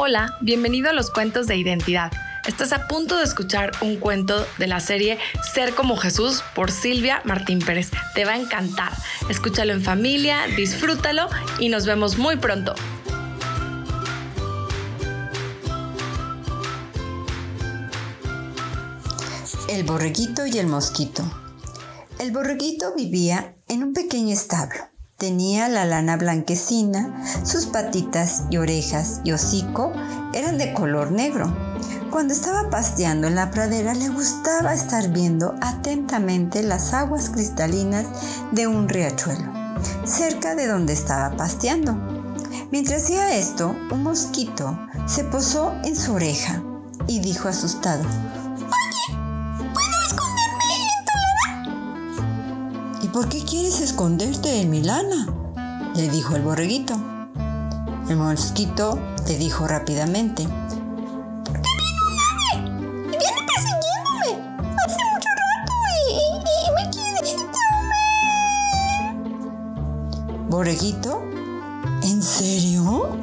Hola, 0.00 0.36
bienvenido 0.40 0.90
a 0.90 0.92
los 0.92 1.10
cuentos 1.10 1.48
de 1.48 1.56
identidad. 1.56 2.12
Estás 2.46 2.72
a 2.72 2.86
punto 2.86 3.16
de 3.16 3.24
escuchar 3.24 3.72
un 3.80 3.96
cuento 3.96 4.46
de 4.56 4.68
la 4.68 4.78
serie 4.78 5.18
Ser 5.52 5.74
como 5.74 5.96
Jesús 5.96 6.44
por 6.54 6.70
Silvia 6.70 7.20
Martín 7.24 7.58
Pérez. 7.58 7.90
Te 8.14 8.24
va 8.24 8.34
a 8.34 8.36
encantar. 8.36 8.92
Escúchalo 9.28 9.72
en 9.72 9.82
familia, 9.82 10.46
disfrútalo 10.56 11.28
y 11.58 11.68
nos 11.68 11.84
vemos 11.84 12.16
muy 12.16 12.36
pronto. 12.36 12.76
El 19.68 19.82
borreguito 19.82 20.46
y 20.46 20.58
el 20.58 20.68
mosquito. 20.68 21.24
El 22.20 22.30
borreguito 22.30 22.94
vivía 22.94 23.56
en 23.66 23.82
un 23.82 23.94
pequeño 23.94 24.32
establo. 24.32 24.78
Tenía 25.18 25.68
la 25.68 25.84
lana 25.84 26.16
blanquecina, 26.16 27.24
sus 27.44 27.66
patitas 27.66 28.44
y 28.50 28.56
orejas 28.58 29.20
y 29.24 29.32
hocico 29.32 29.92
eran 30.32 30.58
de 30.58 30.72
color 30.72 31.10
negro. 31.10 31.52
Cuando 32.12 32.32
estaba 32.32 32.70
pasteando 32.70 33.26
en 33.26 33.34
la 33.34 33.50
pradera 33.50 33.94
le 33.94 34.10
gustaba 34.10 34.72
estar 34.72 35.08
viendo 35.08 35.56
atentamente 35.60 36.62
las 36.62 36.94
aguas 36.94 37.30
cristalinas 37.30 38.06
de 38.52 38.68
un 38.68 38.88
riachuelo, 38.88 39.52
cerca 40.04 40.54
de 40.54 40.68
donde 40.68 40.92
estaba 40.92 41.36
pasteando. 41.36 41.96
Mientras 42.70 43.02
hacía 43.02 43.34
esto, 43.34 43.74
un 43.90 44.04
mosquito 44.04 44.78
se 45.08 45.24
posó 45.24 45.74
en 45.82 45.96
su 45.96 46.12
oreja 46.14 46.62
y 47.08 47.18
dijo 47.18 47.48
asustado, 47.48 48.04
¿Por 53.18 53.28
qué 53.28 53.42
quieres 53.42 53.80
esconderte 53.80 54.60
en 54.60 54.70
mi 54.70 54.80
lana? 54.80 55.26
le 55.96 56.08
dijo 56.08 56.36
el 56.36 56.42
borreguito. 56.42 56.94
El 58.08 58.16
mosquito 58.16 58.96
le 59.26 59.36
dijo 59.36 59.66
rápidamente. 59.66 60.46
Porque 61.44 61.68
viene 61.80 61.98
un 62.06 62.20
ave 62.30 62.52
y 63.06 63.10
viene 63.10 63.42
persiguiéndome 63.48 64.30
hace 64.86 65.02
mucho 65.12 65.30
rato 65.34 65.72
y, 66.06 66.14
me 66.76 66.84
quiere 66.90 67.18
comer. 67.50 68.06
¿Borreguito? 70.48 71.20
¿En 72.04 72.22
serio? 72.22 73.18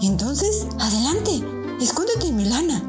Entonces, 0.00 0.66
adelante, 0.80 1.44
escóndete 1.78 2.28
en 2.28 2.36
mi 2.36 2.46
lana. 2.46 2.82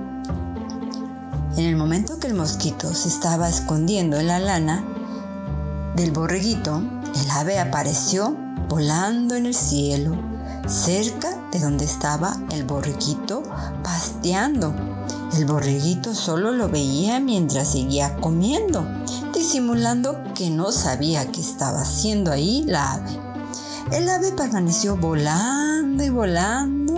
En 1.58 1.66
el 1.66 1.75
momento 1.75 2.21
que 2.21 2.27
el 2.27 2.36
mosquito 2.36 2.93
se 2.93 3.09
estaba 3.09 3.49
escondiendo 3.49 4.17
en 4.17 4.27
la 4.27 4.39
lana, 4.39 4.86
del 5.97 6.11
borreguito, 6.11 6.83
el 7.15 7.31
ave 7.31 7.59
apareció 7.59 8.37
volando 8.69 9.33
en 9.33 9.47
el 9.47 9.55
cielo, 9.55 10.15
cerca 10.67 11.29
de 11.51 11.59
donde 11.59 11.85
estaba 11.85 12.37
el 12.51 12.65
borreguito 12.65 13.41
pasteando. 13.83 14.75
El 15.35 15.45
borreguito 15.45 16.13
solo 16.13 16.51
lo 16.51 16.69
veía 16.69 17.19
mientras 17.19 17.71
seguía 17.71 18.15
comiendo, 18.17 18.85
disimulando 19.33 20.23
que 20.35 20.51
no 20.51 20.71
sabía 20.71 21.31
qué 21.31 21.41
estaba 21.41 21.81
haciendo 21.81 22.31
ahí 22.31 22.63
la 22.67 22.93
ave. 22.93 23.19
El 23.91 24.07
ave 24.07 24.31
permaneció 24.33 24.97
volando 24.97 26.03
y 26.03 26.09
volando 26.09 26.93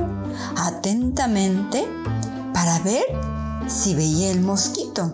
atentamente 0.58 1.88
para 2.54 2.80
ver 2.80 3.06
si 3.68 3.96
veía 3.96 4.30
el 4.30 4.42
mosquito. 4.42 5.14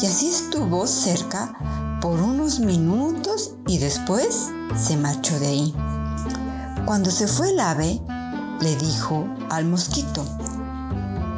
Y 0.00 0.06
así 0.06 0.28
estuvo 0.28 0.86
cerca 0.86 1.52
por 2.00 2.20
unos 2.20 2.60
minutos 2.60 3.54
y 3.66 3.78
después 3.78 4.48
se 4.76 4.96
marchó 4.96 5.38
de 5.38 5.46
ahí. 5.46 5.74
Cuando 6.84 7.10
se 7.10 7.26
fue 7.26 7.50
el 7.50 7.60
ave, 7.60 8.00
le 8.60 8.76
dijo 8.76 9.26
al 9.50 9.64
mosquito, 9.64 10.24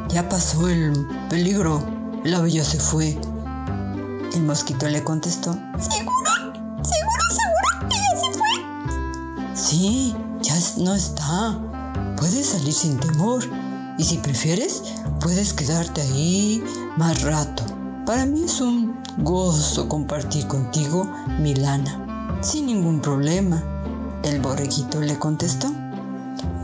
ya 0.09 0.27
pasó 0.29 0.67
el 0.67 1.07
peligro, 1.29 1.83
el 2.23 2.33
ave 2.33 2.51
ya 2.51 2.63
se 2.63 2.79
fue. 2.79 3.17
El 4.33 4.43
mosquito 4.43 4.87
le 4.87 5.03
contestó, 5.03 5.53
¿seguro? 5.79 6.53
¿Seguro, 6.83 7.23
seguro 7.31 7.89
que 7.89 7.95
ya 7.95 8.19
se 8.19 8.37
fue? 8.37 9.55
Sí, 9.55 10.15
ya 10.41 10.55
no 10.77 10.93
está. 10.93 11.59
Puedes 12.17 12.47
salir 12.47 12.73
sin 12.73 12.99
temor 12.99 13.43
y 13.97 14.03
si 14.03 14.17
prefieres, 14.17 14.83
puedes 15.19 15.53
quedarte 15.53 16.01
ahí 16.01 16.63
más 16.95 17.21
rato. 17.23 17.63
Para 18.09 18.25
mí 18.25 18.41
es 18.45 18.59
un 18.59 18.99
gozo 19.19 19.87
compartir 19.87 20.47
contigo 20.47 21.07
mi 21.37 21.53
lana. 21.53 22.39
Sin 22.41 22.65
ningún 22.65 23.01
problema, 23.01 23.63
el 24.23 24.39
borreguito 24.41 24.99
le 24.99 25.19
contestó. 25.19 25.71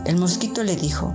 El 0.05 0.17
mosquito 0.17 0.63
le 0.63 0.75
dijo. 0.75 1.13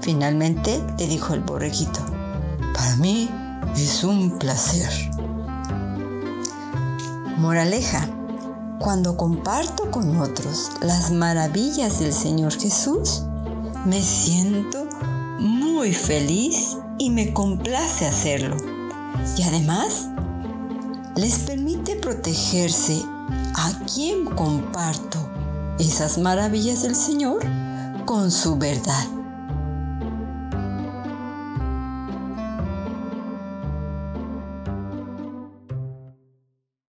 Finalmente 0.00 0.82
le 0.96 1.06
dijo 1.06 1.34
el 1.34 1.40
borreguito, 1.40 2.00
para 2.72 2.96
mí 2.96 3.28
es 3.76 4.02
un 4.02 4.38
placer. 4.38 5.11
Moraleja. 7.42 8.08
Cuando 8.78 9.16
comparto 9.16 9.90
con 9.90 10.16
otros 10.16 10.70
las 10.80 11.10
maravillas 11.10 11.98
del 11.98 12.12
Señor 12.12 12.52
Jesús, 12.52 13.24
me 13.84 14.00
siento 14.00 14.86
muy 15.40 15.92
feliz 15.92 16.76
y 16.98 17.10
me 17.10 17.32
complace 17.32 18.06
hacerlo. 18.06 18.56
Y 19.36 19.42
además, 19.42 20.06
les 21.16 21.40
permite 21.40 21.96
protegerse 21.96 23.02
a 23.56 23.72
quien 23.92 24.24
comparto 24.24 25.18
esas 25.80 26.18
maravillas 26.18 26.82
del 26.84 26.94
Señor 26.94 27.44
con 28.06 28.30
su 28.30 28.56
verdad. 28.56 29.04